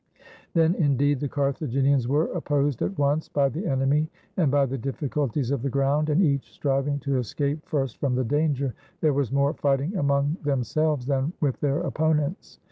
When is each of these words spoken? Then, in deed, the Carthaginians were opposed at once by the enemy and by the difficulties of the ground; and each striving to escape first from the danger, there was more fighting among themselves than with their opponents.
Then, 0.55 0.73
in 0.73 0.97
deed, 0.97 1.19
the 1.19 1.29
Carthaginians 1.29 2.07
were 2.07 2.25
opposed 2.33 2.81
at 2.81 2.97
once 2.97 3.29
by 3.29 3.49
the 3.49 3.67
enemy 3.67 4.09
and 4.35 4.49
by 4.49 4.65
the 4.65 4.75
difficulties 4.75 5.51
of 5.51 5.61
the 5.61 5.69
ground; 5.69 6.09
and 6.09 6.23
each 6.23 6.51
striving 6.51 6.97
to 7.01 7.19
escape 7.19 7.63
first 7.67 7.97
from 7.99 8.15
the 8.15 8.23
danger, 8.25 8.73
there 9.01 9.13
was 9.13 9.31
more 9.31 9.53
fighting 9.53 9.95
among 9.95 10.37
themselves 10.43 11.05
than 11.05 11.33
with 11.39 11.59
their 11.59 11.81
opponents. 11.81 12.57